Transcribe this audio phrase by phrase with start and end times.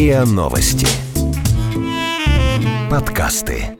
[0.00, 0.86] РИА Новости.
[2.90, 3.76] Подкасты.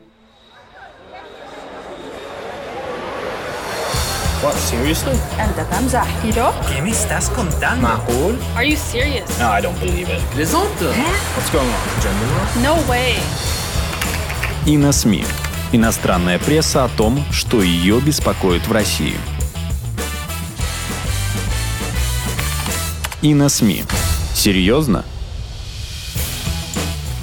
[4.43, 5.17] What, seriously?
[5.41, 6.53] أنت تمزح ¿Yo?
[6.69, 7.89] ¿Qué me estás contando?
[7.89, 8.39] Macul?
[8.57, 9.29] Are you serious?
[9.39, 10.21] No, I don't believe it.
[10.35, 10.87] Plaisante.
[11.35, 12.01] What's going on?
[12.01, 13.17] Gender No way.
[14.67, 15.25] И на СМИ.
[15.73, 19.17] Иностранная пресса о том, что ее беспокоит в России.
[23.23, 23.85] И на СМИ.
[24.35, 25.05] Серьезно?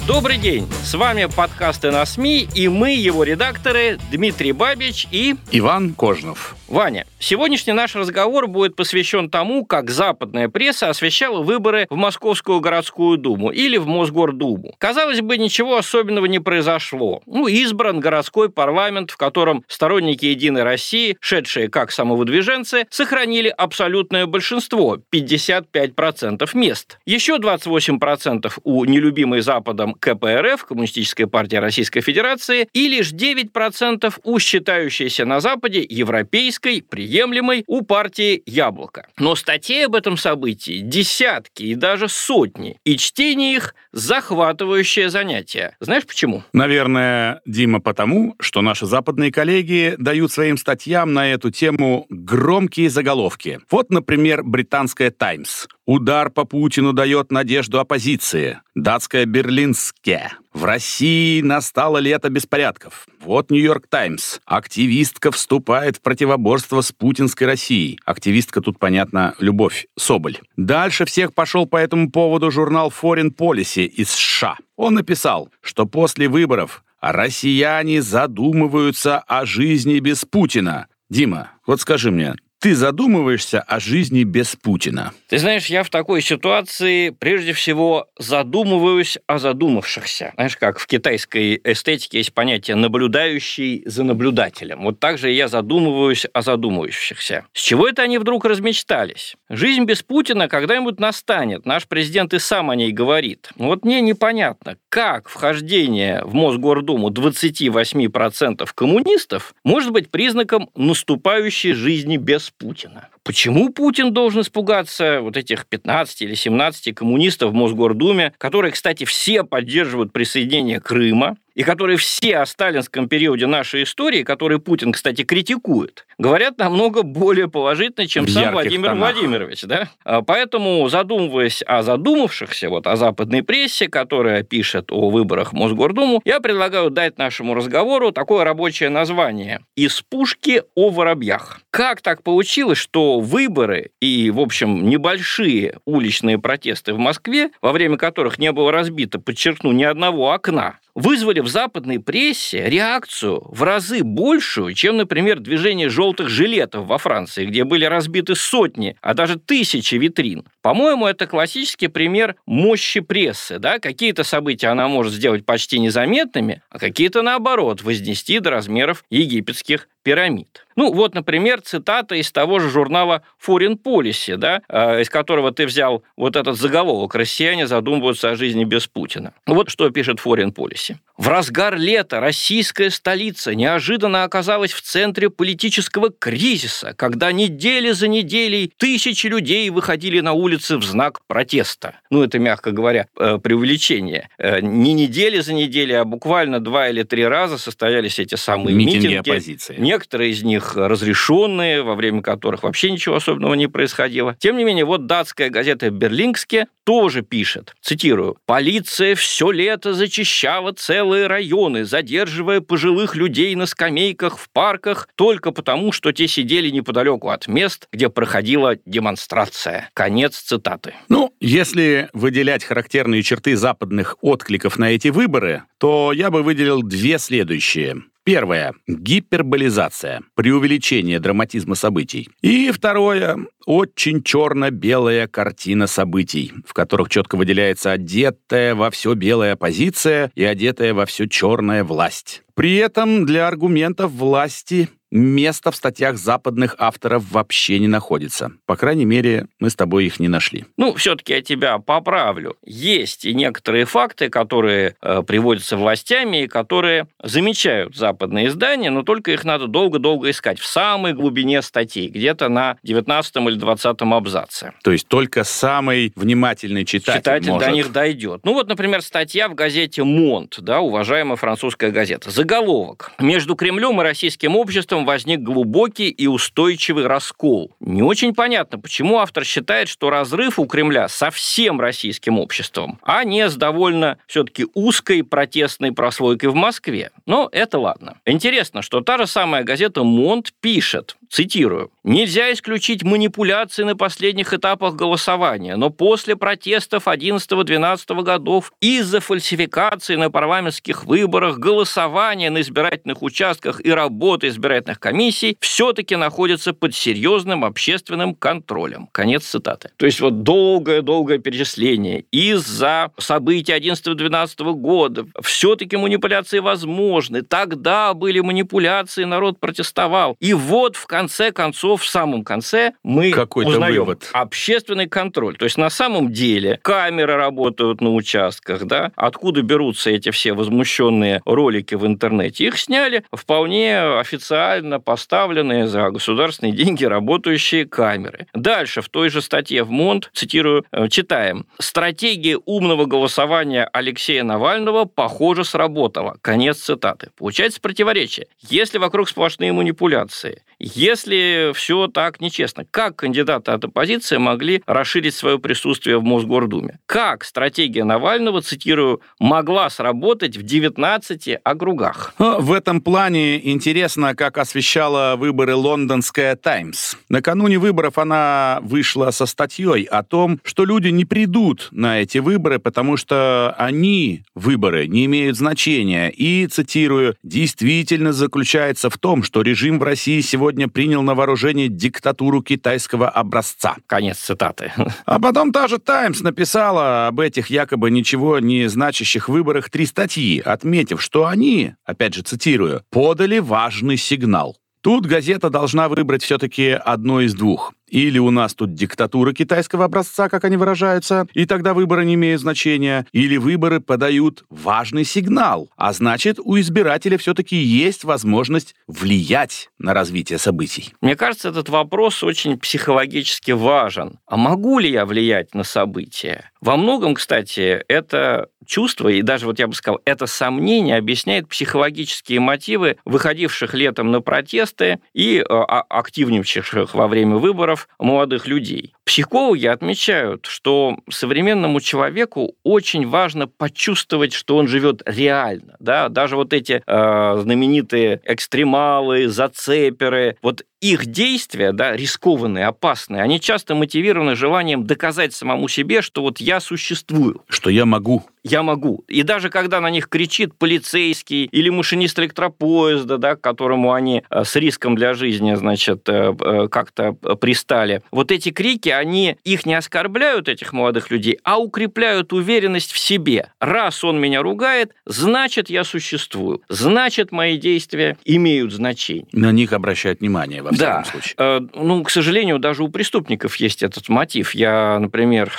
[0.09, 0.67] Добрый день!
[0.83, 6.55] С вами подкасты на СМИ, и мы, его редакторы, Дмитрий Бабич и Иван Кожнов.
[6.69, 7.07] Ваня.
[7.17, 13.49] Сегодняшний наш разговор будет посвящен тому, как западная пресса освещала выборы в Московскую городскую думу
[13.49, 14.75] или в Мосгордуму.
[14.77, 17.23] Казалось бы, ничего особенного не произошло.
[17.25, 24.97] Ну, избран городской парламент, в котором сторонники «Единой России», шедшие как самовыдвиженцы, сохранили абсолютное большинство–
[25.11, 26.99] 55% мест.
[27.05, 35.25] Еще 28% у нелюбимой Западом КПРФ, Коммунистической партии Российской Федерации, и лишь 9% у считающейся
[35.25, 39.07] на Западе европейской, приемлемой у партии «Яблоко».
[39.17, 45.75] Но статей об этом событии десятки и даже сотни, и чтение их– захватывающее занятие.
[45.79, 46.43] Знаешь почему?
[46.53, 53.59] Наверное, Дима, потому, что наши западные коллеги дают своим статьям на эту тему громкие заголовки.
[53.69, 55.67] Вот, например, британская «Таймс».
[55.91, 58.59] Удар по Путину дает надежду оппозиции.
[58.75, 60.33] Датская «Берлинске».
[60.53, 63.07] В России настало лето беспорядков.
[63.25, 64.37] Вот Нью-Йорк Таймс.
[64.45, 67.99] Активистка вступает в противоборство с путинской Россией.
[68.05, 70.37] Активистка тут, понятно, Любовь Соболь.
[70.57, 74.57] Дальше всех пошел по этому поводу журнал Foreign Policy из США.
[74.75, 80.85] Он написал, что после выборов россияне задумываются о жизни без Путина.
[81.09, 85.13] Дима, вот скажи мне, ты задумываешься о жизни без Путина?
[85.29, 90.33] Ты знаешь, я в такой ситуации прежде всего задумываюсь о задумавшихся.
[90.35, 94.83] Знаешь, как в китайской эстетике есть понятие «наблюдающий за наблюдателем».
[94.83, 97.45] Вот так же я задумываюсь о задумывающихся.
[97.53, 99.37] С чего это они вдруг размечтались?
[99.49, 101.65] Жизнь без Путина когда-нибудь настанет.
[101.65, 103.49] Наш президент и сам о ней говорит.
[103.55, 112.48] Вот мне непонятно, как вхождение в Мосгордуму 28% коммунистов может быть признаком наступающей жизни без
[112.57, 113.09] Путина.
[113.23, 119.43] Почему Путин должен испугаться вот этих 15 или 17 коммунистов в Мосгордуме, которые, кстати, все
[119.43, 126.05] поддерживают присоединение Крыма, и которые все о сталинском периоде нашей истории, которые Путин, кстати, критикует,
[126.17, 129.13] говорят намного более положительно, чем В сам Владимир тонах.
[129.13, 129.63] Владимирович.
[129.63, 129.89] Да?
[130.05, 136.21] А Поэтому, задумываясь о задумавшихся, вот о западной прессе, которая пишет о выборах в Мосгордуму,
[136.23, 141.59] я предлагаю дать нашему разговору такое рабочее название «Из пушки о воробьях».
[141.71, 147.97] Как так получилось, что выборы и, в общем, небольшие уличные протесты в Москве, во время
[147.97, 154.03] которых не было разбито, подчеркну, ни одного окна, вызвали в западной прессе реакцию в разы
[154.03, 159.95] большую, чем, например, движение желтых жилетов во Франции, где были разбиты сотни, а даже тысячи
[159.95, 160.45] витрин.
[160.61, 163.59] По-моему, это классический пример мощи прессы.
[163.59, 163.79] Да?
[163.79, 170.65] Какие-то события она может сделать почти незаметными, а какие-то, наоборот, вознести до размеров египетских пирамид.
[170.75, 175.65] Ну, вот, например, цитата из того же журнала Foreign Policy, да, э, из которого ты
[175.65, 179.33] взял вот этот заголовок «Россияне задумываются о жизни без Путина».
[179.45, 180.95] Вот что пишет Foreign Policy.
[181.17, 188.71] В разгар лета российская столица неожиданно оказалась в центре политического кризиса, когда недели за неделей
[188.77, 191.95] тысячи людей выходили на улицы в знак протеста.
[192.09, 194.29] Ну, это, мягко говоря, э, преувеличение.
[194.37, 199.07] Э, Не недели за неделей, а буквально два или три раза состоялись эти самые Митинги
[199.07, 199.29] митинги.
[199.29, 199.75] оппозиции.
[199.99, 204.37] Некоторые из них разрешенные, во время которых вообще ничего особенного не происходило.
[204.39, 211.27] Тем не менее, вот датская газета «Берлингске» тоже пишет, цитирую, «Полиция все лето зачищала целые
[211.27, 217.49] районы, задерживая пожилых людей на скамейках в парках только потому, что те сидели неподалеку от
[217.49, 219.89] мест, где проходила демонстрация».
[219.93, 220.93] Конец цитаты.
[221.09, 227.19] Ну, если выделять характерные черты западных откликов на эти выборы, то я бы выделил две
[227.19, 227.97] следующие.
[228.29, 232.29] Первое– гиперболизация, преувеличение драматизма событий.
[232.43, 240.31] И второе– очень черно-белая картина событий, в которых четко выделяется одетая во все белая оппозиция
[240.35, 242.43] и одетая во все черная власть.
[242.53, 248.51] При этом для аргументов власти места в статьях западных авторов вообще не находится.
[248.65, 250.65] По крайней мере, мы с тобой их не нашли.
[250.77, 252.57] Ну, все-таки я тебя поправлю.
[252.65, 259.31] Есть и некоторые факты, которые э, приводятся властями и которые замечают западные издания, но только
[259.31, 264.73] их надо долго-долго искать в самой глубине статей, где-то на 19 или 20 абзаце.
[264.83, 267.67] То есть только самый внимательный читатель, читатель может.
[267.67, 268.41] до них дойдет.
[268.43, 272.29] Ну вот, например, статья в газете «Монт», да, уважаемая французская газета.
[272.29, 273.11] Заголовок.
[273.19, 277.75] «Между Кремлем и российским обществом возник глубокий и устойчивый раскол».
[277.79, 283.23] Не очень понятно, почему автор считает, что разрыв у Кремля со всем российским обществом, а
[283.23, 287.11] не с довольно все-таки узкой протестной прослойкой в Москве.
[287.25, 288.17] Но это ладно.
[288.25, 294.95] Интересно, что та же самая газета «Монт» пишет, цитирую, «Нельзя исключить манипуляции на последних этапах
[294.95, 303.79] голосования, но после протестов 11-12 годов из-за фальсификации на парламентских выборах, голосования на избирательных участках
[303.85, 309.07] и работы избирательных комиссий все-таки находятся под серьезным общественным контролем».
[309.11, 309.91] Конец цитаты.
[309.97, 312.25] То есть вот долгое-долгое перечисление.
[312.31, 317.43] Из-за событий 11-12 года все-таки манипуляции возможны.
[317.43, 320.35] Тогда были манипуляции, народ протестовал.
[320.39, 321.18] И вот в конце
[321.51, 324.29] концов, в самом конце мы Какой-то узнаем вывод.
[324.33, 325.57] общественный контроль.
[325.57, 329.11] То есть на самом деле камеры работают на участках, да?
[329.15, 332.65] Откуда берутся эти все возмущенные ролики в интернете?
[332.65, 338.47] Их сняли вполне официально поставленные за государственные деньги работающие камеры.
[338.53, 341.65] Дальше в той же статье в МОНД, цитирую, э, читаем.
[341.79, 346.37] «Стратегия умного голосования Алексея Навального, похоже, сработала».
[346.41, 347.29] Конец цитаты.
[347.37, 348.47] Получается противоречие.
[348.61, 355.59] Если вокруг сплошные манипуляции, если все так нечестно, как кандидаты от оппозиции могли расширить свое
[355.59, 356.99] присутствие в Мосгордуме?
[357.05, 362.33] Как стратегия Навального, цитирую, могла сработать в 19 округах?
[362.39, 367.15] Но В этом плане интересно, как освещала выборы лондонская «Таймс».
[367.27, 372.79] Накануне выборов она вышла со статьей о том, что люди не придут на эти выборы,
[372.79, 376.29] потому что они, выборы, не имеют значения.
[376.29, 382.61] И, цитирую, «действительно заключается в том, что режим в России сегодня принял на вооружение диктатуру
[382.61, 383.97] китайского образца».
[384.07, 384.91] Конец цитаты.
[385.25, 390.59] А потом та же «Таймс» написала об этих якобы ничего не значащих выборах три статьи,
[390.59, 394.77] отметив, что они, опять же цитирую, «подали важный сигнал».
[395.01, 397.93] Тут газета должна выбрать все-таки одно из двух.
[398.09, 402.61] Или у нас тут диктатура китайского образца, как они выражаются, и тогда выборы не имеют
[402.61, 410.13] значения, или выборы подают важный сигнал, а значит, у избирателя все-таки есть возможность влиять на
[410.13, 411.13] развитие событий.
[411.21, 414.39] Мне кажется, этот вопрос очень психологически важен.
[414.47, 416.71] А могу ли я влиять на события?
[416.81, 422.59] Во многом, кстати, это чувство, и даже вот я бы сказал, это сомнение объясняет психологические
[422.59, 429.13] мотивы выходивших летом на протесты и э, а- активничавших во время выборов молодых людей.
[429.25, 435.95] Психологи отмечают, что современному человеку очень важно почувствовать, что он живет реально.
[435.99, 436.29] Да?
[436.29, 443.95] Даже вот эти э, знаменитые экстремалы, зацеперы, вот их действия, да, рискованные, опасные, они часто
[443.95, 447.63] мотивированы желанием доказать самому себе, что вот я существую.
[447.69, 448.43] Что я могу.
[448.63, 449.23] Я могу.
[449.27, 454.63] И даже когда на них кричит полицейский или машинист электропоезда, да, к которому они э,
[454.65, 459.93] с риском для жизни, значит, э, э, как-то пристали, вот эти крики, они их не
[459.93, 463.71] оскорбляют, этих молодых людей, а укрепляют уверенность в себе.
[463.79, 466.81] Раз он меня ругает, значит, я существую.
[466.89, 469.47] Значит, мои действия имеют значение.
[469.53, 471.23] На них обращают внимание, во всяком Да.
[471.23, 471.89] случае.
[471.95, 474.75] Ну, к сожалению, даже у преступников есть этот мотив.
[474.75, 475.71] Я, например,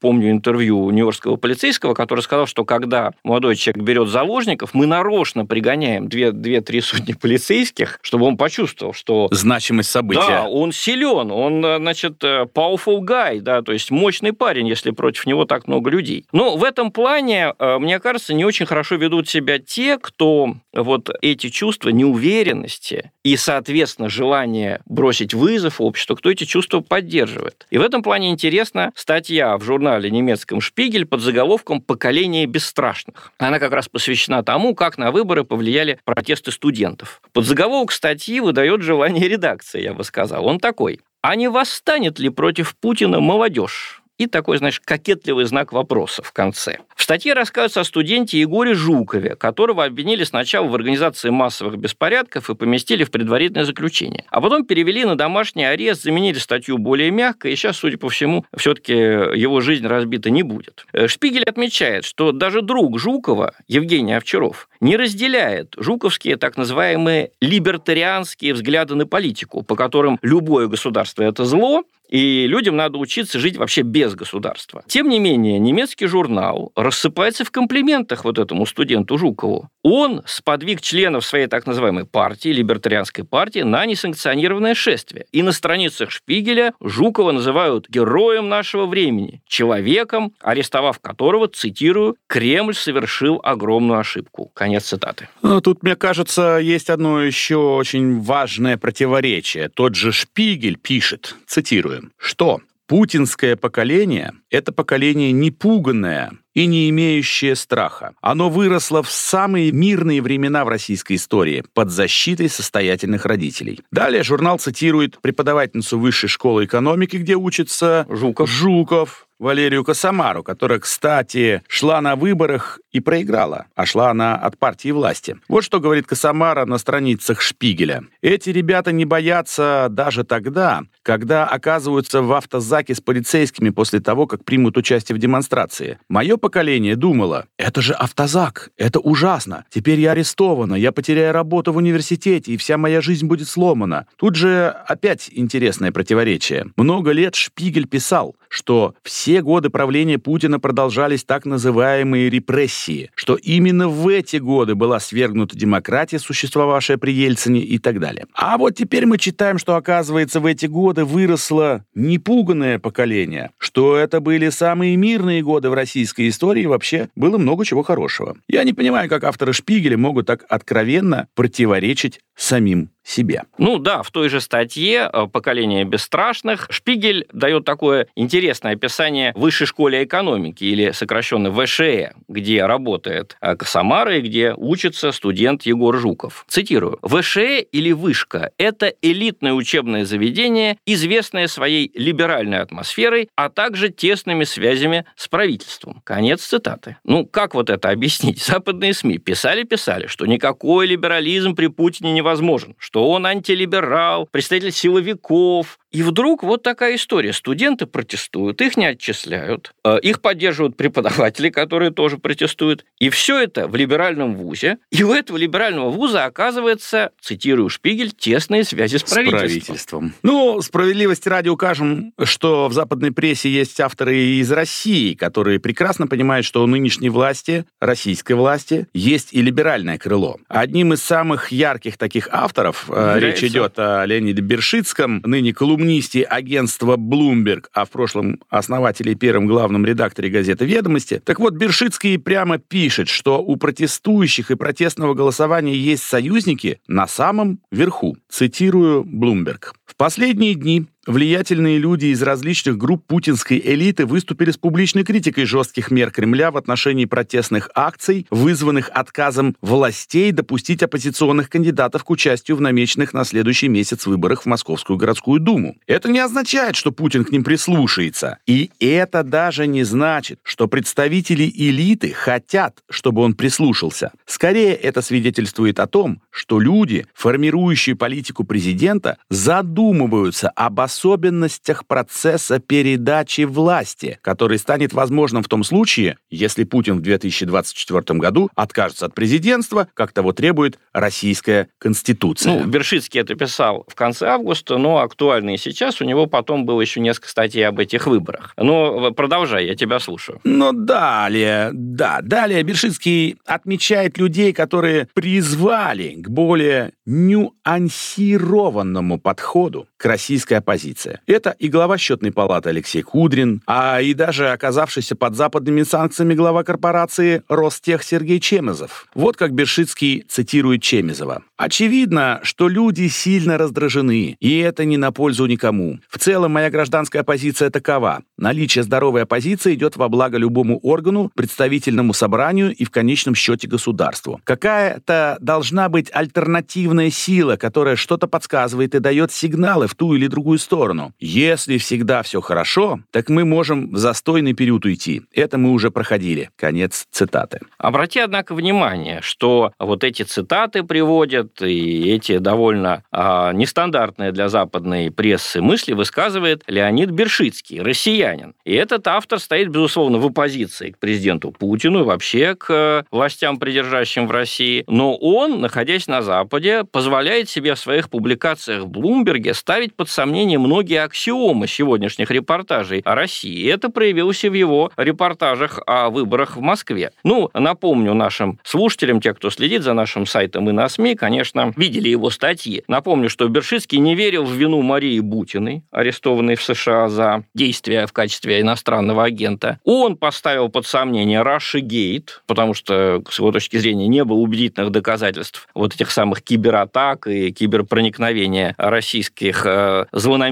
[0.00, 6.08] помню интервью нью-йоркского полицейского, который сказал, что когда молодой человек берет заложников, мы нарочно пригоняем
[6.08, 10.26] две- две-три сотни полицейских, чтобы он почувствовал, что Значимость события.
[10.26, 14.90] да, он силен, он, э, значит, э, powerful guy, да, то есть мощный парень, если
[14.90, 16.24] против него так много людей.
[16.32, 21.10] Но в этом плане, э, мне кажется, не очень хорошо ведут себя те, кто вот
[21.20, 27.66] эти чувства неуверенности и, соответственно, желание бросить вызов обществу, кто эти чувства поддерживает.
[27.70, 31.80] И в этом плане интересна статья в журнале немецком «Шпигель» под заголовком
[32.12, 33.32] «Поколение бесстрашных».
[33.38, 37.22] Она как раз посвящена тому, как на выборы повлияли протесты студентов.
[37.32, 40.44] Под заголовок статьи выдает желание редакции, я бы сказал.
[40.44, 41.00] Он такой.
[41.22, 44.02] А не восстанет ли против Путина молодежь?
[44.18, 46.80] И такой, знаешь, кокетливый знак вопроса в конце.
[47.02, 52.54] В статье рассказывается о студенте Егоре Жукове, которого обвинили сначала в организации массовых беспорядков и
[52.54, 54.24] поместили в предварительное заключение.
[54.30, 58.46] А потом перевели на домашний арест, заменили статью более мягкой, и сейчас, судя по всему,
[58.56, 60.86] все-таки его жизнь разбита не будет.
[60.92, 68.54] Э, Шпигель отмечает, что даже друг Жукова, Евгений Овчаров, не разделяет жуковские так называемые либертарианские
[68.54, 71.82] взгляды на политику, по которым любое государство– это зло,
[72.12, 74.84] и людям надо учиться жить вообще без государства.
[74.86, 79.70] Тем не менее, немецкий журнал рассыпается в комплиментах вот этому студенту Жукову.
[79.82, 85.24] Он сподвиг членов своей так называемой партии, либертарианской партии, на несанкционированное шествие.
[85.32, 93.40] И на страницах Шпигеля Жукова называют героем нашего времени, человеком, арестовав которого, цитирую, «Кремль совершил
[93.42, 94.50] огромную ошибку».
[94.54, 95.28] Конец цитаты.
[95.40, 99.70] Ну, тут, мне кажется, есть одно еще очень важное противоречие.
[99.70, 108.14] Тот же Шпигель пишет, цитирую, что путинское поколение– это поколение непуганное и не имеющее страха.
[108.20, 113.80] Оно выросло в самые мирные времена в российской истории под защитой состоятельных родителей.
[113.90, 118.50] Далее журнал цитирует преподавательницу высшей школы экономики, где учится Жуков.
[118.50, 124.92] Жуков Валерию Косомару, которая, кстати, шла на выборах и проиграла, а шла она от партии
[124.92, 125.36] власти.
[125.48, 128.04] Вот что говорит Косомара на страницах Шпигеля.
[128.20, 134.44] Эти ребята не боятся даже тогда, когда оказываются в автозаке с полицейскими после того, как
[134.44, 135.98] примут участие в демонстрации.
[136.08, 139.64] Мое поколение думало, это же автозак, это ужасно.
[139.70, 144.06] Теперь я арестована, я потеряю работу в университете, и вся моя жизнь будет сломана.
[144.16, 146.66] Тут же опять интересное противоречие.
[146.76, 153.88] Много лет Шпигель писал, что все годы правления Путина продолжались так называемые репрессии, что именно
[153.88, 158.26] в эти годы была свергнута демократия, существовавшая при Ельцине и так далее.
[158.34, 164.20] А вот теперь мы читаем, что, оказывается, в эти годы выросло непуганное поколение, что это
[164.20, 168.36] были самые мирные годы в российской истории вообще было много чего хорошего.
[168.48, 173.42] Я не понимаю, как авторы Шпигеля могут так откровенно противоречить самим себе.
[173.58, 179.66] Ну да, в той же статье э, «Поколение бесстрашных» Шпигель дает такое интересное описание высшей
[179.66, 186.44] школе экономики, или сокращенно ВШЭ, где работает э, Косомара и где учится студент Егор Жуков.
[186.48, 186.98] Цитирую.
[187.02, 195.04] «ВШЭ или вышка– это элитное учебное заведение, известное своей либеральной атмосферой, а также тесными связями
[195.16, 196.02] с правительством».
[196.04, 196.96] Конец цитаты.
[197.04, 198.42] Ну, как вот это объяснить?
[198.42, 205.78] Западные СМИ писали-писали, что никакой либерализм при Путине невозможен, что он антилиберал, представитель силовиков.
[205.92, 207.32] И вдруг вот такая история.
[207.32, 212.84] Студенты протестуют, их не отчисляют, э, их поддерживают преподаватели, которые тоже протестуют.
[212.98, 214.78] И все это в либеральном вузе.
[214.90, 219.38] И у этого либерального вуза оказывается, цитирую Шпигель, тесные связи с правительством.
[219.38, 220.14] С правительством.
[220.22, 226.46] Ну, справедливости ради укажем, что в западной прессе есть авторы из России, которые прекрасно понимают,
[226.46, 230.38] что у нынешней власти, российской власти, есть и либеральное крыло.
[230.48, 233.26] Одним из самых ярких таких авторов, э, Является.
[233.26, 239.46] речь идет о Леониде Бершицком, ныне колумнисте агентства Bloomberg, а в прошлом основателе и первом
[239.46, 241.20] главном редакторе газеты «Ведомости».
[241.24, 247.58] Так вот, Бершицкий прямо пишет, что у протестующих и протестного голосования есть союзники на самом
[247.72, 248.16] верху.
[248.28, 249.72] Цитирую Bloomberg.
[249.84, 255.90] В последние дни Влиятельные люди из различных групп путинской элиты выступили с публичной критикой жестких
[255.90, 262.60] мер Кремля в отношении протестных акций, вызванных отказом властей допустить оппозиционных кандидатов к участию в
[262.60, 265.76] намеченных на следующий месяц выборах в Московскую городскую думу.
[265.88, 268.38] Это не означает, что Путин к ним прислушается.
[268.46, 274.12] И это даже не значит, что представители элиты хотят, чтобы он прислушался.
[274.24, 283.42] Скорее, это свидетельствует о том, что люди, формирующие политику президента, задумываются об особенностях процесса передачи
[283.42, 289.88] власти, который станет возможным в том случае, если Путин в 2024 году откажется от президентства,
[289.94, 292.52] как того требует российская конституция.
[292.52, 296.02] Ну, Бершицкий это писал в конце августа, но актуально и сейчас.
[296.02, 298.52] У него потом было еще несколько статей об этих выборах.
[298.58, 300.40] Но продолжай, я тебя слушаю.
[300.44, 310.54] Но далее, да, далее Бершицкий отмечает людей, которые призвали к более нюансированному подходу к российской
[310.54, 310.81] оппозиции.
[311.26, 316.64] Это и глава счетной палаты Алексей Кудрин, а и даже оказавшийся под западными санкциями глава
[316.64, 319.06] корпорации Ростех Сергей Чемезов.
[319.14, 321.42] Вот как Бершицкий цитирует Чемезова.
[321.56, 326.00] «Очевидно, что люди сильно раздражены, и это не на пользу никому.
[326.08, 328.22] В целом, моя гражданская позиция такова.
[328.36, 334.40] Наличие здоровой оппозиции идет во благо любому органу, представительному собранию и в конечном счете государству.
[334.44, 340.58] Какая-то должна быть альтернативная сила, которая что-то подсказывает и дает сигналы в ту или другую
[340.58, 341.12] сторону сторону.
[341.20, 345.20] Если всегда все хорошо, так мы можем в застойный период уйти.
[345.30, 346.48] Это мы уже проходили.
[346.56, 347.60] Конец цитаты.
[347.76, 355.10] Обрати, однако, внимание, что вот эти цитаты приводят и эти довольно а, нестандартные для западной
[355.10, 358.54] прессы мысли высказывает Леонид Бершицкий, россиянин.
[358.64, 363.58] И этот автор стоит, безусловно, в оппозиции к президенту Путину и вообще к э, властям,
[363.58, 364.84] придержащим в России.
[364.86, 370.61] Но он, находясь на Западе, позволяет себе в своих публикациях в Блумберге ставить под сомнение
[370.62, 373.70] многие аксиомы сегодняшних репортажей о России.
[373.70, 377.10] Это проявилось и в его репортажах о выборах в Москве.
[377.24, 382.08] Ну, напомню нашим слушателям, те, кто следит за нашим сайтом и на СМИ, конечно, видели
[382.08, 382.84] его статьи.
[382.88, 388.12] Напомню, что Бершицкий не верил в вину Марии Бутиной, арестованной в США за действия в
[388.12, 389.78] качестве иностранного агента.
[389.84, 394.90] Он поставил под сомнение Russia Gate, потому что, с его точки зрения, не было убедительных
[394.90, 400.51] доказательств вот этих самых кибератак и киберпроникновения российских э, злонамеренных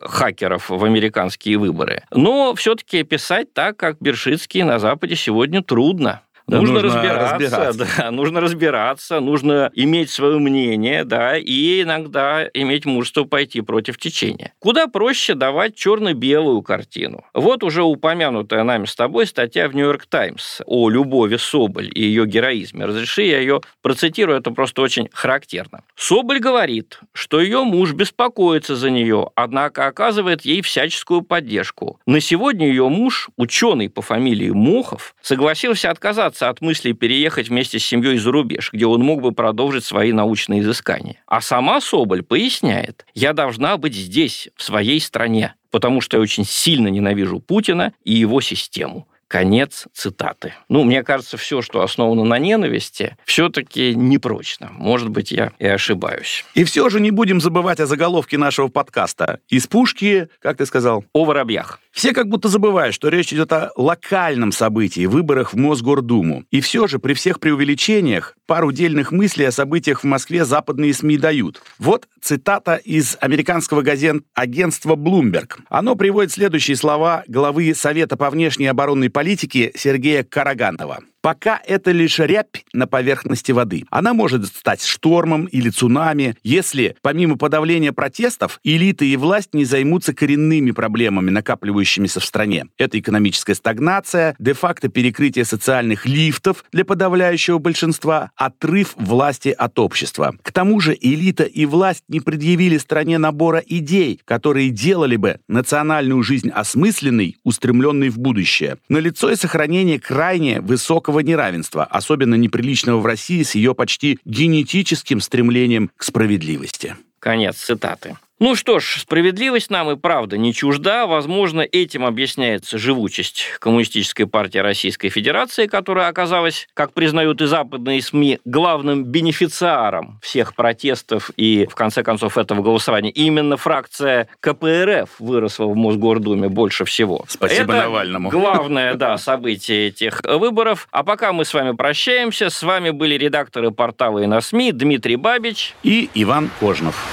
[0.00, 2.04] хакеров в американские выборы.
[2.10, 6.22] Но все-таки писать так, как Бершицкий на Западе сегодня трудно.
[6.46, 12.48] Да, нужно, нужно разбираться, разбираться, да, нужно разбираться, нужно иметь свое мнение, да, и иногда
[12.52, 14.52] иметь мужество пойти против течения.
[14.58, 17.24] Куда проще давать черно-белую картину.
[17.32, 22.26] Вот уже упомянутая нами с тобой статья в Нью-Йорк Таймс о Любови Соболь и ее
[22.26, 22.86] героизме.
[22.86, 25.82] Разреши, я ее процитирую, это просто очень характерно.
[25.96, 32.00] Соболь говорит, что ее муж беспокоится за нее, однако оказывает ей всяческую поддержку.
[32.06, 37.78] На сегодня ее муж, ученый по фамилии Мохов, согласился отказаться отказаться от мысли переехать вместе
[37.78, 41.16] с семьей за рубеж, где он мог бы продолжить свои научные изыскания.
[41.26, 46.44] А сама Соболь поясняет, я должна быть здесь, в своей стране, потому что я очень
[46.44, 49.06] сильно ненавижу Путина и его систему.
[49.28, 50.52] Конец цитаты.
[50.68, 54.68] Ну, мне кажется, все, что основано на ненависти, все-таки непрочно.
[54.72, 56.44] Может быть, я и ошибаюсь.
[56.54, 59.38] И все же не будем забывать о заголовке нашего подкаста.
[59.48, 61.06] Из пушки, как ты сказал?
[61.14, 61.80] О воробьях.
[61.92, 66.44] Все как будто забывают, что речь идет о локальном событии, выборах в Мосгордуму.
[66.50, 71.18] И все же при всех преувеличениях пару дельных мыслей о событиях в Москве западные СМИ
[71.18, 71.62] дают.
[71.78, 75.58] Вот цитата из американского газет агентства Bloomberg.
[75.68, 81.00] Оно приводит следующие слова главы Совета по внешней оборонной политике Сергея Карагантова.
[81.22, 83.84] Пока это лишь рябь на поверхности воды.
[83.90, 90.14] Она может стать штормом или цунами, если, помимо подавления протестов, элиты и власть не займутся
[90.14, 92.66] коренными проблемами, накапливающимися в стране.
[92.76, 100.34] Это экономическая стагнация, де-факто перекрытие социальных лифтов для подавляющего большинства, отрыв власти от общества.
[100.42, 106.24] К тому же элита и власть не предъявили стране набора идей, которые делали бы национальную
[106.24, 108.78] жизнь осмысленной, устремленной в будущее.
[108.88, 115.20] Налицо и сохранение крайне высокого высокого неравенства, особенно неприличного в России с ее почти генетическим
[115.20, 116.96] стремлением к справедливости.
[117.18, 118.16] Конец цитаты.
[118.40, 121.06] Ну что ж, справедливость нам и правда не чужда.
[121.06, 128.40] Возможно, этим объясняется живучесть Коммунистической партии Российской Федерации, которая оказалась, как признают и западные СМИ,
[128.44, 133.10] главным бенефициаром всех протестов и, в конце концов, этого голосования.
[133.10, 137.24] именно фракция КПРФ выросла в Мосгордуме больше всего.
[137.28, 138.28] Спасибо Это Навальному.
[138.30, 140.88] главное, да, событие этих выборов.
[140.90, 145.14] А пока мы с вами прощаемся, с вами были редакторы портала и на СМИ Дмитрий
[145.14, 147.06] Бабич и Иван Кожнов.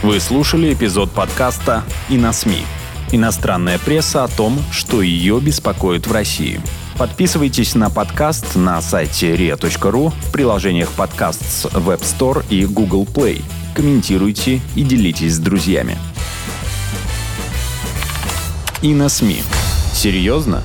[0.00, 2.62] Вы слушали эпизод подкаста «И на СМИ».
[3.10, 6.60] Иностранная пресса о том, что ее беспокоит в России.
[6.96, 13.42] Подписывайтесь на подкаст на сайте ria.ru в приложениях подкаст с Web Store и Google Play.
[13.74, 15.98] Комментируйте и делитесь с друзьями.
[18.82, 19.42] И на СМИ.
[19.92, 20.62] Серьезно?